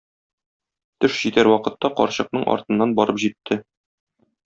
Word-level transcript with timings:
Төш 1.03 1.17
җитәр 1.25 1.49
вакытта, 1.53 1.93
карчыкның 2.01 2.49
артыннан 2.57 2.97
барып 3.01 3.25
җитте. 3.27 3.63